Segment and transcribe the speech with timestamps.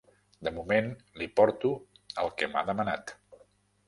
[0.45, 0.87] De moment
[1.21, 1.73] li porto
[2.23, 3.15] el que m'ha demanat.